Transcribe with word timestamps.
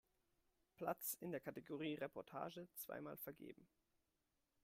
Platz 0.77 1.13
in 1.19 1.29
der 1.29 1.39
Kategorie 1.41 1.93
„Reportage“ 1.93 2.67
zweimal 2.73 3.17
vergeben. 3.17 3.67